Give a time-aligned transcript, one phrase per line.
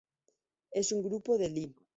[0.71, 1.75] Es un grupo de Lie.